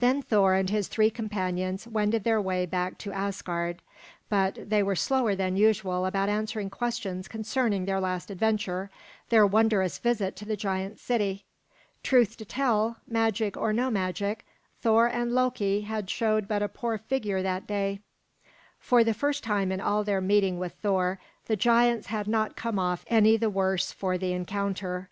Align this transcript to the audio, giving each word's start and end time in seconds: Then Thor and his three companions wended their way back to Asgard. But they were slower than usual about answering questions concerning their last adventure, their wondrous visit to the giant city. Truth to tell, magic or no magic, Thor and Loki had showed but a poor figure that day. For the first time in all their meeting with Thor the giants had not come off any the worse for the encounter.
Then 0.00 0.20
Thor 0.20 0.54
and 0.54 0.68
his 0.68 0.88
three 0.88 1.10
companions 1.10 1.86
wended 1.86 2.24
their 2.24 2.40
way 2.42 2.66
back 2.66 2.98
to 2.98 3.12
Asgard. 3.12 3.80
But 4.28 4.68
they 4.68 4.82
were 4.82 4.96
slower 4.96 5.36
than 5.36 5.54
usual 5.54 6.06
about 6.06 6.28
answering 6.28 6.70
questions 6.70 7.28
concerning 7.28 7.84
their 7.84 8.00
last 8.00 8.32
adventure, 8.32 8.90
their 9.28 9.46
wondrous 9.46 9.98
visit 9.98 10.34
to 10.34 10.44
the 10.44 10.56
giant 10.56 10.98
city. 10.98 11.44
Truth 12.02 12.36
to 12.38 12.44
tell, 12.44 12.96
magic 13.06 13.56
or 13.56 13.72
no 13.72 13.92
magic, 13.92 14.44
Thor 14.80 15.06
and 15.06 15.30
Loki 15.30 15.82
had 15.82 16.10
showed 16.10 16.48
but 16.48 16.64
a 16.64 16.68
poor 16.68 16.98
figure 16.98 17.40
that 17.40 17.68
day. 17.68 18.00
For 18.80 19.04
the 19.04 19.14
first 19.14 19.44
time 19.44 19.70
in 19.70 19.80
all 19.80 20.02
their 20.02 20.20
meeting 20.20 20.58
with 20.58 20.72
Thor 20.82 21.20
the 21.46 21.54
giants 21.54 22.08
had 22.08 22.26
not 22.26 22.56
come 22.56 22.80
off 22.80 23.04
any 23.06 23.36
the 23.36 23.48
worse 23.48 23.92
for 23.92 24.18
the 24.18 24.32
encounter. 24.32 25.10